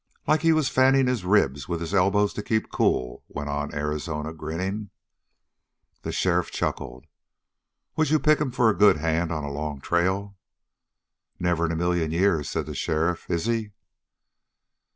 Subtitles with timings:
[0.25, 4.33] "Like he was fanning his ribs with his elbows to keep cool?" went on Arizona,
[4.33, 4.89] grinning.
[6.01, 7.05] The sheriff chuckled.
[7.97, 10.35] "Would you pick him for a good hand on a long trail?"
[11.39, 13.29] "Never in a million years," said the sheriff.
[13.29, 13.73] "Is he?"